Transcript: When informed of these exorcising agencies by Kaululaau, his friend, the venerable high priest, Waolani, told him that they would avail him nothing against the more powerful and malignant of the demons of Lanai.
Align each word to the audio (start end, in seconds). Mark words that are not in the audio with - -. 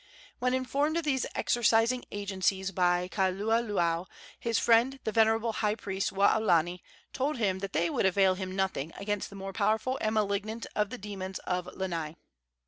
When 0.39 0.55
informed 0.55 0.97
of 0.97 1.03
these 1.03 1.27
exorcising 1.35 2.05
agencies 2.11 2.71
by 2.71 3.07
Kaululaau, 3.07 4.07
his 4.39 4.57
friend, 4.57 4.99
the 5.03 5.11
venerable 5.11 5.53
high 5.53 5.75
priest, 5.75 6.11
Waolani, 6.11 6.79
told 7.13 7.37
him 7.37 7.59
that 7.59 7.73
they 7.73 7.87
would 7.87 8.07
avail 8.07 8.33
him 8.33 8.55
nothing 8.55 8.91
against 8.97 9.29
the 9.29 9.35
more 9.35 9.53
powerful 9.53 9.99
and 10.01 10.15
malignant 10.15 10.65
of 10.75 10.89
the 10.89 10.97
demons 10.97 11.37
of 11.45 11.67
Lanai. 11.75 12.15